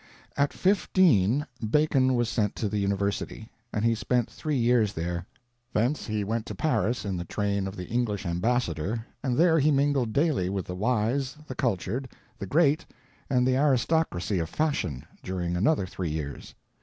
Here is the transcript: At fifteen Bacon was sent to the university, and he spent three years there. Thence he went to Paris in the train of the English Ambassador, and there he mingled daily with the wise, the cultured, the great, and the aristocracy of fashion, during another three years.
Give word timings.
At 0.35 0.51
fifteen 0.51 1.45
Bacon 1.69 2.15
was 2.15 2.27
sent 2.27 2.55
to 2.55 2.67
the 2.67 2.79
university, 2.79 3.51
and 3.71 3.85
he 3.85 3.93
spent 3.93 4.31
three 4.31 4.57
years 4.57 4.93
there. 4.93 5.27
Thence 5.73 6.07
he 6.07 6.23
went 6.23 6.47
to 6.47 6.55
Paris 6.55 7.05
in 7.05 7.17
the 7.17 7.23
train 7.23 7.67
of 7.67 7.75
the 7.75 7.85
English 7.85 8.25
Ambassador, 8.25 9.05
and 9.23 9.37
there 9.37 9.59
he 9.59 9.69
mingled 9.69 10.11
daily 10.11 10.49
with 10.49 10.65
the 10.65 10.73
wise, 10.73 11.37
the 11.45 11.53
cultured, 11.53 12.09
the 12.39 12.47
great, 12.47 12.83
and 13.29 13.45
the 13.47 13.55
aristocracy 13.57 14.39
of 14.39 14.49
fashion, 14.49 15.05
during 15.21 15.55
another 15.55 15.85
three 15.85 16.09
years. 16.09 16.55